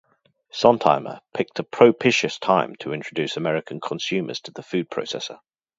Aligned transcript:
Sontheimer 0.51 1.19
picked 1.31 1.59
a 1.59 1.63
propitious 1.63 2.39
time 2.39 2.75
to 2.77 2.91
introduce 2.91 3.37
American 3.37 3.79
consumers 3.79 4.39
to 4.39 4.49
the 4.51 4.63
food 4.63 4.89
processor. 4.89 5.37